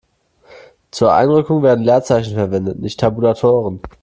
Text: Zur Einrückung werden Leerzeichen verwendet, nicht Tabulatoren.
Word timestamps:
Zur 0.89 1.13
Einrückung 1.13 1.61
werden 1.61 1.85
Leerzeichen 1.85 2.33
verwendet, 2.33 2.79
nicht 2.79 2.99
Tabulatoren. 2.99 3.81